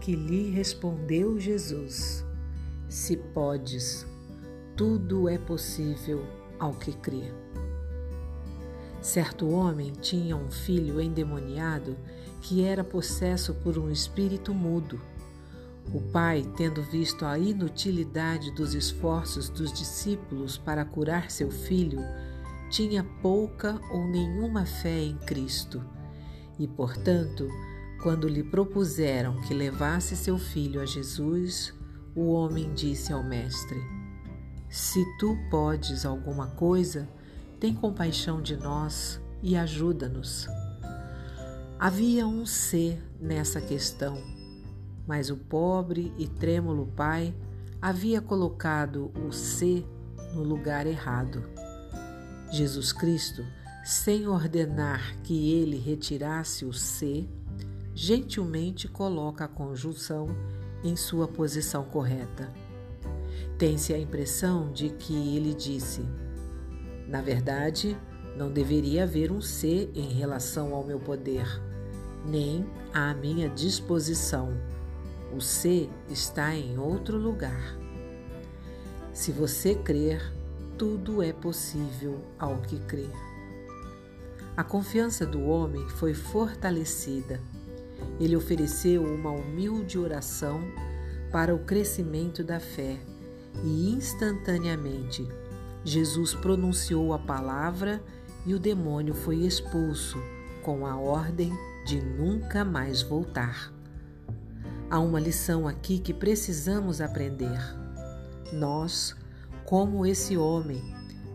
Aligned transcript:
que 0.00 0.14
lhe 0.14 0.50
respondeu 0.50 1.38
Jesus: 1.38 2.24
Se 2.88 3.16
podes, 3.16 4.06
tudo 4.76 5.28
é 5.28 5.38
possível 5.38 6.24
ao 6.58 6.72
que 6.72 6.92
crê. 6.92 7.32
Certo 9.00 9.48
homem 9.48 9.92
tinha 9.92 10.36
um 10.36 10.50
filho 10.50 11.00
endemoniado 11.00 11.96
que 12.42 12.62
era 12.62 12.82
possesso 12.82 13.54
por 13.54 13.78
um 13.78 13.90
espírito 13.90 14.52
mudo. 14.52 15.00
O 15.94 16.00
pai, 16.00 16.44
tendo 16.56 16.82
visto 16.82 17.24
a 17.24 17.38
inutilidade 17.38 18.50
dos 18.50 18.74
esforços 18.74 19.48
dos 19.48 19.72
discípulos 19.72 20.58
para 20.58 20.84
curar 20.84 21.30
seu 21.30 21.50
filho, 21.50 22.00
tinha 22.70 23.04
pouca 23.22 23.80
ou 23.92 24.06
nenhuma 24.08 24.66
fé 24.66 24.98
em 24.98 25.16
Cristo 25.18 25.82
e, 26.58 26.66
portanto, 26.66 27.48
quando 28.02 28.28
lhe 28.28 28.42
propuseram 28.42 29.40
que 29.42 29.54
levasse 29.54 30.16
seu 30.16 30.38
filho 30.38 30.80
a 30.80 30.86
Jesus, 30.86 31.74
o 32.14 32.30
homem 32.32 32.72
disse 32.74 33.12
ao 33.12 33.22
Mestre: 33.22 33.78
Se 34.68 35.04
tu 35.18 35.36
podes 35.50 36.04
alguma 36.04 36.48
coisa, 36.48 37.08
tem 37.58 37.74
compaixão 37.74 38.40
de 38.40 38.56
nós 38.56 39.20
e 39.42 39.56
ajuda-nos. 39.56 40.46
Havia 41.78 42.26
um 42.26 42.46
ser 42.46 43.02
nessa 43.20 43.60
questão, 43.60 44.22
mas 45.06 45.30
o 45.30 45.36
pobre 45.36 46.12
e 46.16 46.26
trêmulo 46.26 46.86
pai 46.86 47.34
havia 47.80 48.20
colocado 48.20 49.12
o 49.26 49.32
ser 49.32 49.86
no 50.34 50.42
lugar 50.42 50.86
errado. 50.86 51.42
Jesus 52.50 52.92
Cristo, 52.92 53.44
sem 53.84 54.26
ordenar 54.26 55.16
que 55.22 55.52
ele 55.52 55.78
retirasse 55.78 56.64
o 56.64 56.72
ser, 56.72 57.28
gentilmente 57.96 58.86
coloca 58.86 59.46
a 59.46 59.48
conjunção 59.48 60.28
em 60.84 60.94
sua 60.94 61.26
posição 61.26 61.82
correta. 61.82 62.52
Tem-se 63.56 63.94
a 63.94 63.98
impressão 63.98 64.70
de 64.70 64.90
que 64.90 65.14
ele 65.34 65.54
disse: 65.54 66.02
Na 67.08 67.22
verdade, 67.22 67.96
não 68.36 68.52
deveria 68.52 69.04
haver 69.04 69.32
um 69.32 69.40
ser 69.40 69.90
em 69.94 70.12
relação 70.12 70.74
ao 70.74 70.84
meu 70.84 71.00
poder, 71.00 71.46
nem 72.26 72.66
à 72.92 73.14
minha 73.14 73.48
disposição. 73.48 74.52
O 75.34 75.40
ser 75.40 75.88
está 76.10 76.54
em 76.54 76.78
outro 76.78 77.16
lugar. 77.16 77.78
Se 79.14 79.32
você 79.32 79.74
crer, 79.74 80.20
tudo 80.76 81.22
é 81.22 81.32
possível 81.32 82.20
ao 82.38 82.58
que 82.58 82.78
crê. 82.80 83.08
A 84.54 84.62
confiança 84.62 85.24
do 85.24 85.42
homem 85.46 85.88
foi 85.88 86.12
fortalecida. 86.12 87.40
Ele 88.20 88.36
ofereceu 88.36 89.04
uma 89.04 89.30
humilde 89.30 89.98
oração 89.98 90.60
para 91.30 91.54
o 91.54 91.58
crescimento 91.58 92.42
da 92.42 92.58
fé 92.58 92.98
e 93.64 93.90
instantaneamente 93.90 95.26
Jesus 95.84 96.34
pronunciou 96.34 97.12
a 97.12 97.18
palavra 97.18 98.02
e 98.44 98.54
o 98.54 98.58
demônio 98.58 99.14
foi 99.14 99.36
expulso 99.36 100.18
com 100.62 100.84
a 100.84 100.96
ordem 100.96 101.52
de 101.86 102.00
nunca 102.00 102.64
mais 102.64 103.02
voltar. 103.02 103.72
Há 104.90 104.98
uma 104.98 105.20
lição 105.20 105.68
aqui 105.68 105.98
que 105.98 106.12
precisamos 106.12 107.00
aprender. 107.00 107.58
Nós, 108.52 109.14
como 109.64 110.04
esse 110.04 110.36
homem, 110.36 110.82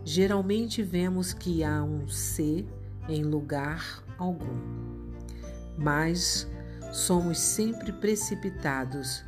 geralmente 0.04 0.82
vemos 0.82 1.32
que 1.32 1.64
há 1.64 1.82
um 1.82 2.06
ser 2.08 2.66
em 3.08 3.22
lugar 3.22 4.04
algum, 4.18 4.58
mas 5.78 6.46
somos 6.92 7.38
sempre 7.38 7.90
precipitados 7.90 9.24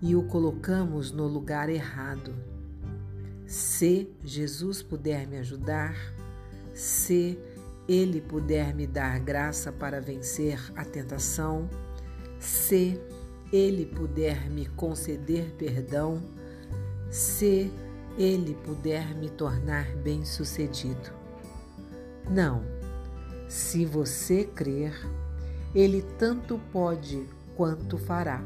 e 0.00 0.14
o 0.14 0.22
colocamos 0.22 1.10
no 1.10 1.26
lugar 1.26 1.68
errado. 1.68 2.32
Se 3.44 4.08
Jesus 4.22 4.82
puder 4.82 5.26
me 5.26 5.36
ajudar, 5.38 5.96
se 6.72 7.36
Ele 7.88 8.20
puder 8.20 8.72
me 8.72 8.86
dar 8.86 9.18
graça 9.18 9.72
para 9.72 10.00
vencer 10.00 10.58
a 10.76 10.84
tentação, 10.84 11.68
se 12.38 12.98
Ele 13.52 13.84
puder 13.84 14.48
me 14.48 14.66
conceder 14.66 15.52
perdão, 15.58 16.22
se 17.10 17.70
Ele 18.16 18.54
puder 18.64 19.12
me 19.16 19.28
tornar 19.28 19.94
bem-sucedido. 19.96 21.10
Não, 22.30 22.62
se 23.48 23.84
você 23.84 24.44
crer, 24.44 24.94
Ele 25.74 26.02
tanto 26.18 26.60
pode 26.72 27.26
quanto 27.56 27.98
fará. 27.98 28.44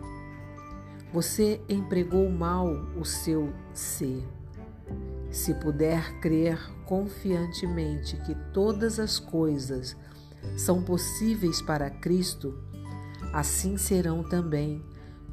Você 1.13 1.61
empregou 1.69 2.31
mal 2.31 2.69
o 2.99 3.05
seu 3.05 3.53
ser 3.73 4.23
se 5.37 5.53
puder 5.55 6.19
crer 6.21 6.59
confiantemente 6.87 8.17
que 8.25 8.35
todas 8.53 8.99
as 8.99 9.19
coisas 9.19 9.97
são 10.57 10.83
possíveis 10.83 11.61
para 11.61 11.91
Cristo, 11.91 12.59
assim 13.33 13.77
serão 13.77 14.23
também 14.23 14.83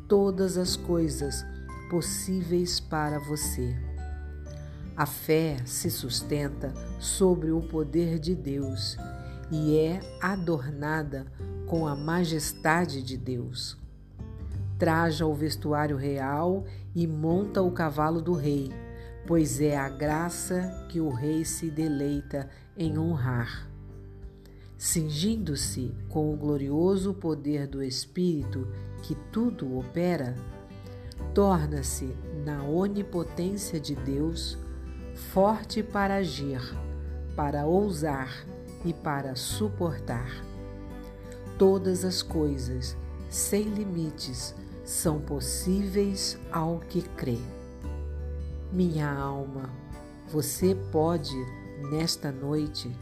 todas 0.08 0.58
as 0.58 0.75
coisas 0.75 1.46
possíveis 1.90 2.80
para 2.80 3.20
você. 3.20 3.78
A 4.96 5.06
fé 5.06 5.58
se 5.66 5.90
sustenta 5.90 6.74
sobre 7.00 7.52
o 7.52 7.62
poder 7.62 8.20
de 8.20 8.36
Deus 8.36 8.98
e 9.50 9.78
é 9.78 10.00
adornada 10.22 11.25
com 11.68 11.88
a 11.88 11.96
majestade 11.96 13.01
de 13.01 13.18
Deus. 13.18 13.78
Traja 14.78 15.25
o 15.25 15.34
vestuário 15.34 15.97
real 15.97 16.66
e 16.96 17.07
monta 17.07 17.62
o 17.62 17.72
cavalo 17.72 18.22
do 18.22 18.34
rei 18.34 18.72
pois 19.25 19.62
é 19.62 19.78
a 19.78 19.90
graça 19.90 20.85
que 20.90 21.00
o 21.00 21.09
Rei 21.09 21.46
se 21.46 21.69
deleita 21.69 22.50
em 22.78 22.97
honrar. 22.97 23.69
Cingindo-se 24.78 25.96
com 26.09 26.34
o 26.34 26.38
glorioso 26.38 27.13
poder 27.13 27.68
do 27.68 27.81
Espírito 27.81 28.68
que 29.01 29.16
tudo 29.31 29.78
opera, 29.78 30.35
torna-se 31.34 32.13
na 32.45 32.63
onipotência 32.63 33.80
de 33.80 33.95
Deus 33.95 34.57
forte 35.31 35.81
para 35.81 36.16
agir, 36.16 36.62
para 37.35 37.66
ousar 37.66 38.45
e 38.84 38.91
para 38.91 39.35
suportar. 39.35 40.53
Todas 41.66 42.03
as 42.03 42.22
coisas, 42.22 42.97
sem 43.29 43.63
limites, 43.63 44.53
são 44.84 45.22
possíveis 45.22 46.38
ao 46.51 46.81
que 46.90 47.01
crê. 47.01 47.38
Minha 48.69 49.09
alma, 49.09 49.69
você 50.29 50.75
pode, 50.91 51.34
nesta 51.90 52.34
noite, 52.34 52.94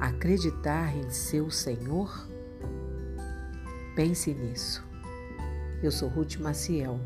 acreditar 0.00 0.92
em 0.96 1.08
seu 1.08 1.52
Senhor? 1.52 2.28
Pense 3.94 4.34
nisso. 4.34 4.84
Eu 5.80 5.92
sou 5.92 6.08
Ruth 6.08 6.34
Maciel 6.38 6.98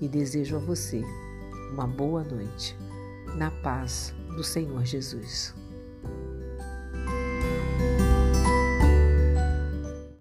e 0.00 0.08
desejo 0.08 0.56
a 0.56 0.58
você 0.58 1.04
uma 1.72 1.86
boa 1.86 2.24
noite, 2.24 2.76
na 3.36 3.52
paz 3.62 4.12
do 4.34 4.42
Senhor 4.42 4.84
Jesus. 4.84 5.54